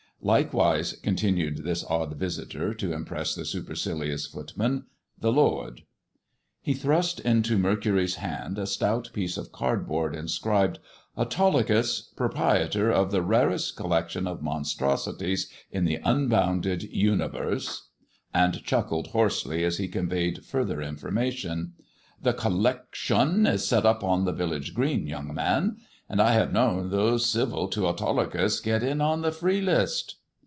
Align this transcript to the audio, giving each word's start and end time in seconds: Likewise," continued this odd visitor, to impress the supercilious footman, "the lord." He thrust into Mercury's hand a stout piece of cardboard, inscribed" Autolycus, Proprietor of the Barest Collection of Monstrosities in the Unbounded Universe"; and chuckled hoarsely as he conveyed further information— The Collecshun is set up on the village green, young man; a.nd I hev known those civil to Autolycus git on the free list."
Likewise," 0.23 0.93
continued 1.01 1.63
this 1.63 1.83
odd 1.89 2.13
visitor, 2.15 2.75
to 2.75 2.93
impress 2.93 3.33
the 3.33 3.43
supercilious 3.43 4.27
footman, 4.27 4.83
"the 5.19 5.31
lord." 5.31 5.81
He 6.61 6.75
thrust 6.75 7.19
into 7.21 7.57
Mercury's 7.57 8.17
hand 8.17 8.59
a 8.59 8.67
stout 8.67 9.09
piece 9.13 9.35
of 9.35 9.51
cardboard, 9.51 10.13
inscribed" 10.15 10.77
Autolycus, 11.17 12.01
Proprietor 12.15 12.91
of 12.91 13.09
the 13.09 13.19
Barest 13.23 13.75
Collection 13.75 14.27
of 14.27 14.43
Monstrosities 14.43 15.49
in 15.71 15.85
the 15.85 15.99
Unbounded 16.03 16.83
Universe"; 16.83 17.87
and 18.33 18.63
chuckled 18.63 19.07
hoarsely 19.07 19.63
as 19.65 19.77
he 19.79 19.87
conveyed 19.87 20.45
further 20.45 20.83
information— 20.83 21.73
The 22.21 22.33
Collecshun 22.35 23.47
is 23.51 23.65
set 23.67 23.87
up 23.87 24.03
on 24.03 24.25
the 24.25 24.33
village 24.33 24.75
green, 24.75 25.07
young 25.07 25.33
man; 25.33 25.77
a.nd 26.07 26.19
I 26.19 26.33
hev 26.33 26.51
known 26.51 26.89
those 26.89 27.25
civil 27.25 27.69
to 27.69 27.87
Autolycus 27.87 28.59
git 28.59 28.83
on 28.99 29.21
the 29.21 29.31
free 29.31 29.61
list." 29.61 30.17